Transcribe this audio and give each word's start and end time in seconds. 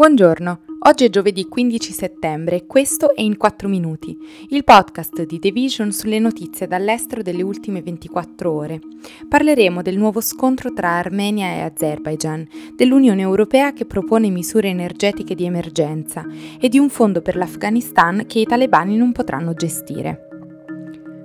Buongiorno, 0.00 0.60
oggi 0.86 1.04
è 1.04 1.10
giovedì 1.10 1.46
15 1.46 1.92
settembre 1.92 2.56
e 2.56 2.66
questo 2.66 3.14
è 3.14 3.20
In 3.20 3.36
4 3.36 3.68
Minuti, 3.68 4.16
il 4.48 4.64
podcast 4.64 5.26
di 5.26 5.38
The 5.38 5.50
Vision 5.50 5.92
sulle 5.92 6.18
notizie 6.18 6.66
dall'estero 6.66 7.20
delle 7.20 7.42
ultime 7.42 7.82
24 7.82 8.50
ore. 8.50 8.80
Parleremo 9.28 9.82
del 9.82 9.98
nuovo 9.98 10.22
scontro 10.22 10.72
tra 10.72 10.92
Armenia 10.92 11.48
e 11.48 11.60
Azerbaijan, 11.60 12.48
dell'Unione 12.74 13.20
Europea 13.20 13.74
che 13.74 13.84
propone 13.84 14.30
misure 14.30 14.68
energetiche 14.68 15.34
di 15.34 15.44
emergenza 15.44 16.24
e 16.58 16.70
di 16.70 16.78
un 16.78 16.88
fondo 16.88 17.20
per 17.20 17.36
l'Afghanistan 17.36 18.24
che 18.26 18.38
i 18.38 18.46
talebani 18.46 18.96
non 18.96 19.12
potranno 19.12 19.52
gestire. 19.52 20.29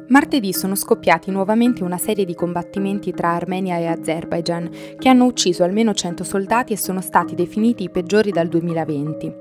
Martedì 0.07 0.53
sono 0.53 0.75
scoppiati 0.75 1.31
nuovamente 1.31 1.83
una 1.83 1.97
serie 1.97 2.25
di 2.25 2.35
combattimenti 2.35 3.11
tra 3.11 3.31
Armenia 3.31 3.77
e 3.77 3.87
Azerbaijan 3.87 4.69
che 4.99 5.09
hanno 5.09 5.25
ucciso 5.25 5.63
almeno 5.63 5.95
100 5.95 6.23
soldati 6.23 6.73
e 6.73 6.77
sono 6.77 7.01
stati 7.01 7.33
definiti 7.33 7.83
i 7.83 7.89
peggiori 7.89 8.29
dal 8.29 8.47
2020. 8.47 9.33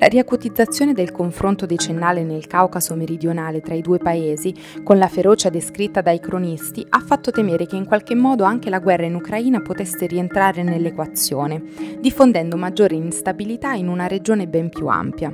La 0.00 0.06
riacutizzazione 0.06 0.92
del 0.92 1.12
confronto 1.12 1.66
decennale 1.66 2.24
nel 2.24 2.48
Caucaso 2.48 2.96
meridionale 2.96 3.60
tra 3.60 3.74
i 3.74 3.80
due 3.80 3.98
paesi, 3.98 4.52
con 4.82 4.98
la 4.98 5.06
ferocia 5.06 5.50
descritta 5.50 6.00
dai 6.00 6.18
cronisti, 6.18 6.84
ha 6.88 6.98
fatto 6.98 7.30
temere 7.30 7.66
che 7.66 7.76
in 7.76 7.86
qualche 7.86 8.16
modo 8.16 8.42
anche 8.42 8.70
la 8.70 8.80
guerra 8.80 9.06
in 9.06 9.14
Ucraina 9.14 9.60
potesse 9.60 10.06
rientrare 10.06 10.64
nell'equazione, 10.64 11.62
diffondendo 12.00 12.56
maggiore 12.56 12.96
instabilità 12.96 13.74
in 13.74 13.86
una 13.86 14.08
regione 14.08 14.48
ben 14.48 14.68
più 14.68 14.88
ampia. 14.88 15.32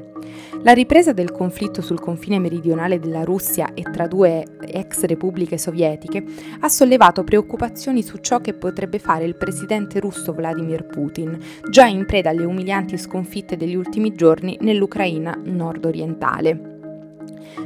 La 0.62 0.72
ripresa 0.72 1.12
del 1.12 1.30
conflitto 1.30 1.82
sul 1.82 2.00
confine 2.00 2.38
meridionale 2.38 2.98
della 2.98 3.22
Russia 3.22 3.74
e 3.74 3.82
tra 3.82 4.06
due 4.06 4.44
ex 4.74 5.04
repubbliche 5.04 5.56
sovietiche 5.56 6.24
ha 6.60 6.68
sollevato 6.68 7.24
preoccupazioni 7.24 8.02
su 8.02 8.18
ciò 8.18 8.40
che 8.40 8.54
potrebbe 8.54 8.98
fare 8.98 9.24
il 9.24 9.36
presidente 9.36 10.00
russo 10.00 10.32
Vladimir 10.32 10.84
Putin, 10.84 11.38
già 11.70 11.86
in 11.86 12.04
preda 12.06 12.30
alle 12.30 12.44
umilianti 12.44 12.98
sconfitte 12.98 13.56
degli 13.56 13.74
ultimi 13.74 14.12
giorni 14.12 14.58
nell'Ucraina 14.60 15.38
nord-orientale. 15.42 16.72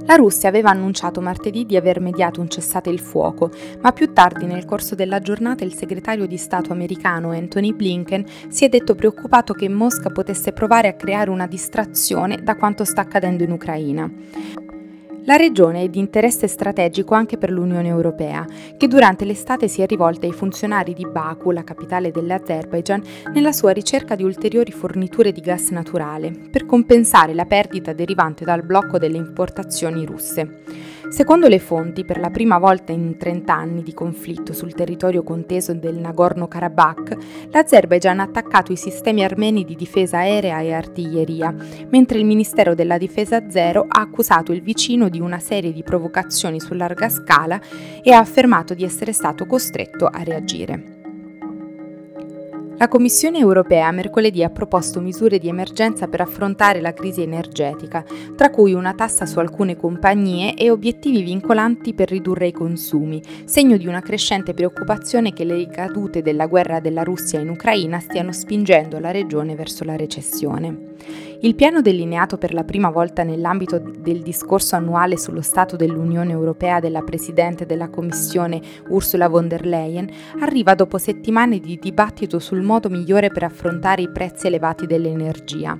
La 0.04 0.16
Russia 0.16 0.48
aveva 0.48 0.70
annunciato 0.70 1.20
martedì 1.20 1.64
di 1.64 1.76
aver 1.76 2.00
mediato 2.00 2.40
un 2.40 2.48
cessate 2.48 2.90
il 2.90 3.00
fuoco, 3.00 3.50
ma 3.80 3.92
più 3.92 4.12
tardi 4.12 4.46
nel 4.46 4.64
corso 4.64 4.94
della 4.94 5.20
giornata 5.20 5.64
il 5.64 5.74
segretario 5.74 6.26
di 6.26 6.36
Stato 6.36 6.72
americano 6.72 7.30
Anthony 7.30 7.72
Blinken 7.72 8.24
si 8.48 8.64
è 8.64 8.68
detto 8.68 8.94
preoccupato 8.94 9.52
che 9.54 9.68
Mosca 9.68 10.10
potesse 10.10 10.52
provare 10.52 10.88
a 10.88 10.94
creare 10.94 11.30
una 11.30 11.46
distrazione 11.46 12.42
da 12.42 12.56
quanto 12.56 12.84
sta 12.84 13.02
accadendo 13.02 13.44
in 13.44 13.52
Ucraina. 13.52 14.10
La 15.24 15.36
regione 15.36 15.82
è 15.82 15.88
di 15.88 15.98
interesse 15.98 16.46
strategico 16.46 17.14
anche 17.14 17.36
per 17.36 17.50
l'Unione 17.50 17.88
Europea, 17.88 18.46
che 18.76 18.88
durante 18.88 19.24
l'estate 19.24 19.68
si 19.68 19.82
è 19.82 19.86
rivolta 19.86 20.26
ai 20.26 20.32
funzionari 20.32 20.94
di 20.94 21.06
Baku, 21.06 21.50
la 21.50 21.64
capitale 21.64 22.10
dell'Azerbaijan, 22.10 23.02
nella 23.34 23.52
sua 23.52 23.72
ricerca 23.72 24.14
di 24.14 24.24
ulteriori 24.24 24.72
forniture 24.72 25.32
di 25.32 25.40
gas 25.40 25.68
naturale, 25.68 26.30
per 26.50 26.64
compensare 26.64 27.34
la 27.34 27.44
perdita 27.44 27.92
derivante 27.92 28.44
dal 28.44 28.64
blocco 28.64 28.98
delle 28.98 29.18
importazioni 29.18 30.06
russe. 30.06 30.62
Secondo 31.10 31.48
le 31.48 31.58
fonti, 31.58 32.04
per 32.04 32.20
la 32.20 32.28
prima 32.28 32.58
volta 32.58 32.92
in 32.92 33.16
30 33.16 33.54
anni 33.54 33.82
di 33.82 33.94
conflitto 33.94 34.52
sul 34.52 34.74
territorio 34.74 35.22
conteso 35.22 35.72
del 35.72 35.96
Nagorno-Karabakh, 35.96 37.48
l'Azerbaijan 37.50 38.20
ha 38.20 38.24
attaccato 38.24 38.72
i 38.72 38.76
sistemi 38.76 39.24
armeni 39.24 39.64
di 39.64 39.74
difesa 39.74 40.18
aerea 40.18 40.60
e 40.60 40.72
artiglieria, 40.72 41.54
mentre 41.88 42.18
il 42.18 42.26
Ministero 42.26 42.74
della 42.74 42.98
Difesa 42.98 43.48
Zero 43.48 43.86
ha 43.88 44.00
accusato 44.00 44.52
il 44.52 44.60
vicino 44.60 45.08
di 45.08 45.18
una 45.18 45.38
serie 45.38 45.72
di 45.72 45.82
provocazioni 45.82 46.60
su 46.60 46.74
larga 46.74 47.08
scala 47.08 47.58
e 48.02 48.12
ha 48.12 48.18
affermato 48.18 48.74
di 48.74 48.84
essere 48.84 49.12
stato 49.12 49.46
costretto 49.46 50.06
a 50.06 50.22
reagire. 50.22 50.97
La 52.78 52.86
Commissione 52.86 53.38
europea 53.38 53.90
mercoledì 53.90 54.44
ha 54.44 54.50
proposto 54.50 55.00
misure 55.00 55.40
di 55.40 55.48
emergenza 55.48 56.06
per 56.06 56.20
affrontare 56.20 56.80
la 56.80 56.92
crisi 56.92 57.22
energetica, 57.22 58.04
tra 58.36 58.50
cui 58.50 58.72
una 58.72 58.94
tassa 58.94 59.26
su 59.26 59.40
alcune 59.40 59.76
compagnie 59.76 60.54
e 60.54 60.70
obiettivi 60.70 61.22
vincolanti 61.22 61.92
per 61.92 62.08
ridurre 62.08 62.46
i 62.46 62.52
consumi, 62.52 63.20
segno 63.46 63.76
di 63.76 63.88
una 63.88 64.00
crescente 64.00 64.54
preoccupazione 64.54 65.32
che 65.32 65.42
le 65.42 65.56
ricadute 65.56 66.22
della 66.22 66.46
guerra 66.46 66.78
della 66.78 67.02
Russia 67.02 67.40
in 67.40 67.48
Ucraina 67.48 67.98
stiano 67.98 68.30
spingendo 68.30 69.00
la 69.00 69.10
regione 69.10 69.56
verso 69.56 69.82
la 69.82 69.96
recessione. 69.96 70.94
Il 71.40 71.54
piano 71.54 71.80
delineato 71.82 72.36
per 72.36 72.52
la 72.52 72.64
prima 72.64 72.90
volta 72.90 73.22
nell'ambito 73.22 73.78
del 73.78 74.22
discorso 74.22 74.74
annuale 74.74 75.16
sullo 75.16 75.40
Stato 75.40 75.76
dell'Unione 75.76 76.32
Europea 76.32 76.80
della 76.80 77.02
Presidente 77.02 77.64
della 77.64 77.88
Commissione 77.88 78.60
Ursula 78.88 79.28
von 79.28 79.46
der 79.46 79.64
Leyen 79.64 80.10
arriva 80.40 80.74
dopo 80.74 80.98
settimane 80.98 81.60
di 81.60 81.78
dibattito 81.80 82.40
sul 82.40 82.62
modo 82.62 82.88
migliore 82.88 83.30
per 83.30 83.44
affrontare 83.44 84.02
i 84.02 84.10
prezzi 84.10 84.48
elevati 84.48 84.86
dell'energia. 84.86 85.78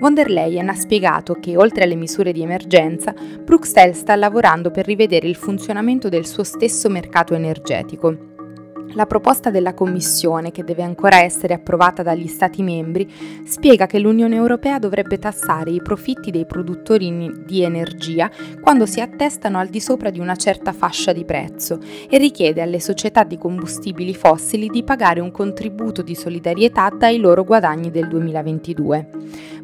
Von 0.00 0.14
der 0.14 0.30
Leyen 0.30 0.68
ha 0.68 0.74
spiegato 0.74 1.34
che, 1.34 1.56
oltre 1.56 1.84
alle 1.84 1.94
misure 1.94 2.32
di 2.32 2.42
emergenza, 2.42 3.14
Bruxelles 3.44 3.98
sta 3.98 4.16
lavorando 4.16 4.72
per 4.72 4.84
rivedere 4.84 5.28
il 5.28 5.36
funzionamento 5.36 6.08
del 6.08 6.26
suo 6.26 6.42
stesso 6.42 6.88
mercato 6.88 7.34
energetico. 7.34 8.37
La 8.94 9.06
proposta 9.06 9.50
della 9.50 9.74
Commissione, 9.74 10.50
che 10.50 10.64
deve 10.64 10.82
ancora 10.82 11.20
essere 11.20 11.54
approvata 11.54 12.02
dagli 12.02 12.26
Stati 12.26 12.62
membri, 12.62 13.08
spiega 13.44 13.86
che 13.86 13.98
l'Unione 13.98 14.34
Europea 14.34 14.78
dovrebbe 14.78 15.18
tassare 15.18 15.70
i 15.70 15.82
profitti 15.82 16.30
dei 16.30 16.46
produttori 16.46 17.44
di 17.44 17.62
energia 17.62 18.30
quando 18.60 18.86
si 18.86 19.00
attestano 19.00 19.58
al 19.58 19.68
di 19.68 19.80
sopra 19.80 20.10
di 20.10 20.18
una 20.18 20.36
certa 20.36 20.72
fascia 20.72 21.12
di 21.12 21.24
prezzo 21.24 21.78
e 22.08 22.16
richiede 22.18 22.62
alle 22.62 22.80
società 22.80 23.24
di 23.24 23.36
combustibili 23.36 24.14
fossili 24.14 24.68
di 24.68 24.82
pagare 24.82 25.20
un 25.20 25.30
contributo 25.30 26.02
di 26.02 26.14
solidarietà 26.14 26.88
dai 26.88 27.18
loro 27.18 27.44
guadagni 27.44 27.90
del 27.90 28.08
2022. 28.08 29.08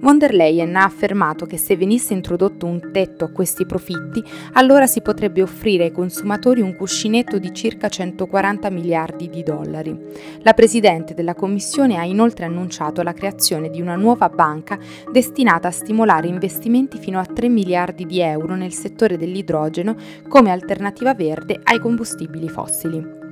Von 0.00 0.18
der 0.18 0.34
Leyen 0.34 0.76
ha 0.76 0.84
affermato 0.84 1.46
che 1.46 1.56
se 1.56 1.76
venisse 1.76 2.12
introdotto 2.12 2.66
un 2.66 2.90
tetto 2.92 3.24
a 3.24 3.30
questi 3.30 3.64
profitti, 3.64 4.22
allora 4.52 4.86
si 4.86 5.00
potrebbe 5.00 5.40
offrire 5.40 5.84
ai 5.84 5.92
consumatori 5.92 6.60
un 6.60 6.76
cuscinetto 6.76 7.38
di 7.38 7.54
circa 7.54 7.88
140 7.88 8.68
miliardi 8.68 9.13
miliardi 9.14 9.30
di 9.30 9.42
dollari. 9.42 9.96
La 10.42 10.52
Presidente 10.52 11.14
della 11.14 11.34
Commissione 11.34 11.96
ha 11.96 12.04
inoltre 12.04 12.44
annunciato 12.44 13.02
la 13.02 13.12
creazione 13.12 13.70
di 13.70 13.80
una 13.80 13.96
nuova 13.96 14.28
banca 14.28 14.78
destinata 15.10 15.68
a 15.68 15.72
stimolare 15.72 16.26
investimenti 16.26 16.98
fino 16.98 17.18
a 17.18 17.24
3 17.24 17.48
miliardi 17.48 18.04
di 18.04 18.20
euro 18.20 18.54
nel 18.56 18.72
settore 18.72 19.16
dell'idrogeno 19.16 19.96
come 20.28 20.50
alternativa 20.50 21.14
verde 21.14 21.60
ai 21.62 21.78
combustibili 21.78 22.48
fossili. 22.48 23.23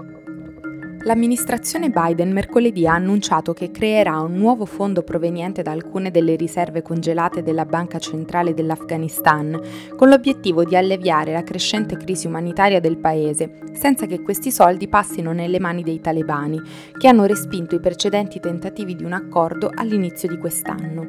L'amministrazione 1.04 1.90
Biden 1.90 2.30
mercoledì 2.30 2.86
ha 2.86 2.94
annunciato 2.94 3.52
che 3.52 3.72
creerà 3.72 4.20
un 4.20 4.34
nuovo 4.34 4.64
fondo 4.66 5.02
proveniente 5.02 5.62
da 5.62 5.72
alcune 5.72 6.12
delle 6.12 6.36
riserve 6.36 6.80
congelate 6.80 7.42
della 7.42 7.64
Banca 7.64 7.98
Centrale 7.98 8.54
dell'Afghanistan, 8.54 9.60
con 9.96 10.08
l'obiettivo 10.08 10.62
di 10.62 10.76
alleviare 10.76 11.32
la 11.32 11.42
crescente 11.42 11.96
crisi 11.96 12.28
umanitaria 12.28 12.78
del 12.78 12.98
paese, 12.98 13.58
senza 13.72 14.06
che 14.06 14.22
questi 14.22 14.52
soldi 14.52 14.86
passino 14.86 15.32
nelle 15.32 15.58
mani 15.58 15.82
dei 15.82 16.00
talebani, 16.00 16.60
che 16.96 17.08
hanno 17.08 17.24
respinto 17.24 17.74
i 17.74 17.80
precedenti 17.80 18.38
tentativi 18.38 18.94
di 18.94 19.02
un 19.02 19.12
accordo 19.12 19.72
all'inizio 19.74 20.28
di 20.28 20.38
quest'anno. 20.38 21.08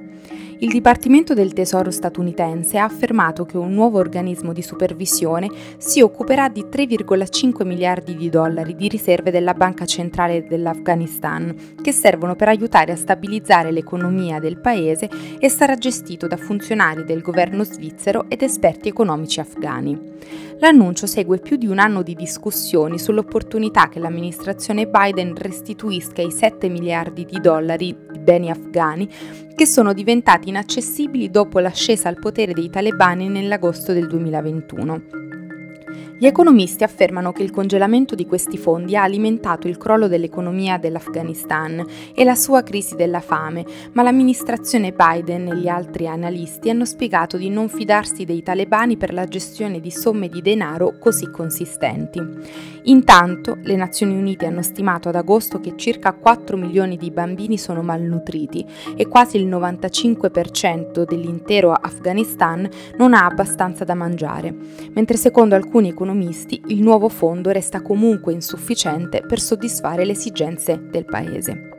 Il 0.64 0.70
Dipartimento 0.70 1.34
del 1.34 1.52
Tesoro 1.52 1.92
statunitense 1.92 2.78
ha 2.78 2.86
affermato 2.86 3.44
che 3.44 3.58
un 3.58 3.74
nuovo 3.74 4.00
organismo 4.00 4.54
di 4.54 4.62
supervisione 4.62 5.50
si 5.76 6.00
occuperà 6.00 6.48
di 6.48 6.68
3,5 6.72 7.66
miliardi 7.66 8.16
di 8.16 8.30
dollari 8.30 8.74
di 8.74 8.88
riserve 8.88 9.30
della 9.30 9.54
Banca 9.54 9.84
Centrale 9.86 10.48
dell'Afghanistan, 10.48 11.54
che 11.82 11.92
servono 11.92 12.38
per 12.38 12.48
aiutare 12.48 12.94
a 12.94 12.96
stabilizzare 12.96 13.72
l'economia 13.72 14.40
del 14.40 14.58
paese 14.58 15.10
e 15.38 15.50
sarà 15.50 15.76
gestito 15.76 16.28
da 16.28 16.38
funzionari 16.38 17.04
del 17.04 17.20
governo 17.20 17.66
svizzero 17.66 18.30
ed 18.30 18.42
esperti 18.42 18.88
economici 18.88 19.42
afghani. 19.42 20.00
L'annuncio 20.60 21.08
segue 21.08 21.40
più 21.40 21.58
di 21.58 21.68
un 21.68 21.80
anno 21.80 22.04
di 22.04 22.16
discussioni 22.16 22.98
sull'opportunità 22.98 23.90
che 23.90 24.00
l'amministrazione 24.00 24.88
Biden 24.88 25.36
restituisca 25.36 26.22
i 26.22 26.32
7 26.32 26.70
miliardi 26.70 27.26
di 27.26 27.42
dollari 27.42 28.13
beni 28.24 28.50
afghani 28.50 29.08
che 29.56 29.66
sono 29.68 29.94
diventati 29.94 30.50
inaccessibili 30.50 31.30
dopo 31.30 31.60
l'ascesa 31.60 32.10
al 32.10 32.18
potere 32.20 32.54
dei 32.54 32.70
talebani 32.70 33.28
nell'agosto 33.28 33.94
del 33.94 34.08
2021. 34.08 35.02
Gli 36.24 36.28
economisti 36.28 36.86
affermano 36.86 37.34
che 37.34 37.44
il 37.44 37.52
congelamento 37.52 38.16
di 38.16 38.26
questi 38.26 38.58
fondi 38.58 38.96
ha 38.96 39.04
alimentato 39.04 39.68
il 39.68 39.76
crollo 39.76 40.08
dell'economia 40.08 40.78
dell'Afghanistan 40.78 41.86
e 42.16 42.24
la 42.24 42.36
sua 42.36 42.64
crisi 42.64 42.96
della 42.96 43.20
fame, 43.20 43.66
ma 43.92 44.04
l'amministrazione 44.04 44.94
Biden 44.94 45.48
e 45.48 45.58
gli 45.58 45.68
altri 45.68 46.08
analisti 46.08 46.70
hanno 46.70 46.86
spiegato 46.86 47.36
di 47.36 47.50
non 47.50 47.68
fidarsi 47.68 48.24
dei 48.24 48.42
talebani 48.42 48.96
per 48.96 49.12
la 49.12 49.28
gestione 49.28 49.82
di 49.82 49.92
somme 49.92 50.30
di 50.30 50.42
denaro 50.42 50.94
così 50.98 51.30
consistenti. 51.30 52.22
Intanto, 52.84 53.58
le 53.62 53.76
Nazioni 53.76 54.16
Unite 54.16 54.46
hanno 54.46 54.62
stimato 54.62 55.10
ad 55.10 55.16
agosto 55.16 55.60
che 55.60 55.74
circa 55.76 56.14
4 56.14 56.56
milioni 56.56 56.96
di 56.96 57.12
bambini 57.12 57.58
sono 57.58 57.82
malnutriti 57.82 58.66
e 58.96 59.08
quasi 59.08 59.36
il 59.36 59.48
95% 59.48 61.04
dell'intero 61.04 61.74
Afghanistan 61.74 62.66
non 62.98 63.14
ha 63.14 63.26
abbastanza 63.26 63.84
da 63.84 63.94
mangiare, 63.94 64.56
mentre 64.94 65.18
secondo 65.18 65.56
alcuni 65.56 65.90
economisti 65.90 66.12
economisti, 66.14 66.62
il 66.68 66.82
nuovo 66.82 67.10
fondo 67.10 67.50
resta 67.50 67.82
comunque 67.82 68.34
insufficiente 68.34 69.22
per 69.22 69.40
soddisfare 69.40 70.06
le 70.06 70.12
esigenze 70.12 70.80
del 70.90 71.06
Paese. 71.06 71.70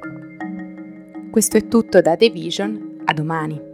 Questo 1.31 1.57
è 1.57 1.69
tutto 1.69 2.01
da 2.01 2.17
The 2.17 2.31
Vision, 2.31 3.03
a 3.05 3.13
domani! 3.13 3.74